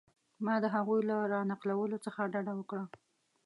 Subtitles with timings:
[0.45, 2.85] ما د هغوی له را نقلولو څخه ډډه وکړه.